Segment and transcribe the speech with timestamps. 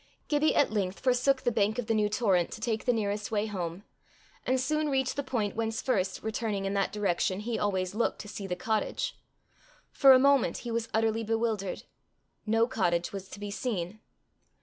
[0.29, 3.45] Gibbie at length forsook the bank of the new torrent to take the nearest way
[3.45, 3.83] home,
[4.47, 8.27] and soon reached the point whence first, returning in that direction, he always looked to
[8.27, 9.15] see the cottage.
[9.91, 11.83] For a moment he was utterly bewildered:
[12.47, 13.99] no cottage was to be seen.